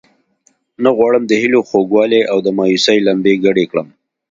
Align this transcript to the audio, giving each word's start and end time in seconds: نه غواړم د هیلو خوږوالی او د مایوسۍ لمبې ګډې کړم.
نه 0.83 0.89
غواړم 0.97 1.23
د 1.27 1.33
هیلو 1.41 1.59
خوږوالی 1.69 2.21
او 2.31 2.37
د 2.45 2.47
مایوسۍ 2.57 2.97
لمبې 3.07 3.33
ګډې 3.45 3.65
کړم. 3.71 3.87